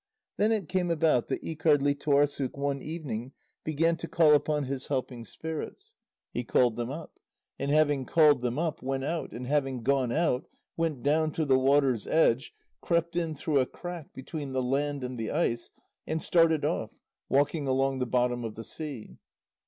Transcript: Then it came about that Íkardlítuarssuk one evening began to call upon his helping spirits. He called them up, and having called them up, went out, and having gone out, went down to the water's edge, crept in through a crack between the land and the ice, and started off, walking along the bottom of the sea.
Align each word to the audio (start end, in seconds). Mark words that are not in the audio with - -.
Then 0.37 0.51
it 0.51 0.67
came 0.67 0.89
about 0.89 1.27
that 1.27 1.43
Íkardlítuarssuk 1.43 2.57
one 2.57 2.81
evening 2.81 3.33
began 3.63 3.97
to 3.97 4.07
call 4.07 4.33
upon 4.33 4.63
his 4.63 4.87
helping 4.87 5.25
spirits. 5.25 5.93
He 6.33 6.43
called 6.43 6.75
them 6.75 6.89
up, 6.89 7.19
and 7.59 7.69
having 7.69 8.05
called 8.07 8.41
them 8.41 8.57
up, 8.57 8.81
went 8.81 9.03
out, 9.03 9.31
and 9.31 9.45
having 9.45 9.83
gone 9.83 10.11
out, 10.11 10.47
went 10.75 11.03
down 11.03 11.33
to 11.33 11.45
the 11.45 11.59
water's 11.59 12.07
edge, 12.07 12.51
crept 12.81 13.15
in 13.15 13.35
through 13.35 13.59
a 13.59 13.67
crack 13.67 14.11
between 14.11 14.53
the 14.53 14.63
land 14.63 15.03
and 15.03 15.19
the 15.19 15.29
ice, 15.29 15.69
and 16.07 16.19
started 16.19 16.65
off, 16.65 16.89
walking 17.29 17.67
along 17.67 17.99
the 17.99 18.07
bottom 18.07 18.43
of 18.43 18.55
the 18.55 18.63
sea. 18.63 19.19